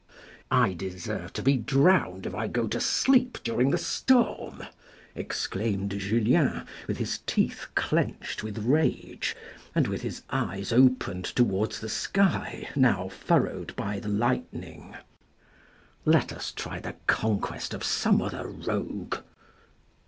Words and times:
"I 0.65 0.73
deserve 0.73 1.31
to 1.33 1.43
be 1.43 1.57
drowned 1.57 2.25
if 2.25 2.33
I 2.33 2.47
go 2.47 2.67
to 2.67 2.79
sleep 2.79 3.37
during 3.43 3.69
the 3.69 3.77
storm," 3.77 4.63
exclaimed 5.13 5.91
Julien, 5.99 6.63
with 6.87 6.97
his 6.97 7.19
teeth 7.27 7.67
clenched 7.75 8.41
with 8.41 8.57
rage, 8.65 9.35
and 9.75 9.85
with 9.87 10.01
his 10.01 10.23
eyes 10.31 10.73
opened 10.73 11.25
towards 11.25 11.79
the 11.79 11.87
sky 11.87 12.67
now 12.75 13.09
furrowed 13.09 13.75
by 13.75 13.99
the 13.99 14.09
lightning." 14.09 14.95
Let 16.15 16.33
us 16.33 16.51
try 16.51 16.79
the 16.79 16.95
conquest 17.05 17.71
of 17.75 17.83
some 17.83 18.23
other 18.23 18.47
rogue." 18.47 19.17